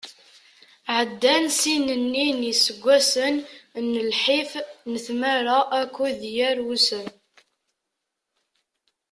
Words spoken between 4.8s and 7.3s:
n tmara akked yir ussan.